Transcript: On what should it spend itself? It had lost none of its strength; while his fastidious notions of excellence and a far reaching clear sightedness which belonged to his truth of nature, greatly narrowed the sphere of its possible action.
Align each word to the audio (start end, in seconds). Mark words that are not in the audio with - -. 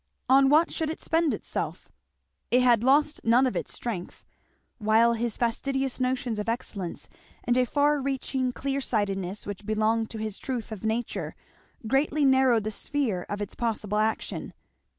On 0.27 0.49
what 0.49 0.71
should 0.73 0.89
it 0.89 0.99
spend 0.99 1.31
itself? 1.31 1.87
It 2.49 2.63
had 2.63 2.83
lost 2.83 3.21
none 3.23 3.45
of 3.45 3.55
its 3.55 3.71
strength; 3.71 4.25
while 4.79 5.13
his 5.13 5.37
fastidious 5.37 5.99
notions 5.99 6.39
of 6.39 6.49
excellence 6.49 7.07
and 7.43 7.55
a 7.55 7.67
far 7.67 8.01
reaching 8.01 8.51
clear 8.51 8.81
sightedness 8.81 9.45
which 9.45 9.63
belonged 9.63 10.09
to 10.09 10.17
his 10.17 10.39
truth 10.39 10.71
of 10.71 10.83
nature, 10.83 11.35
greatly 11.85 12.25
narrowed 12.25 12.63
the 12.63 12.71
sphere 12.71 13.27
of 13.29 13.43
its 13.43 13.53
possible 13.53 13.99
action. 13.99 14.53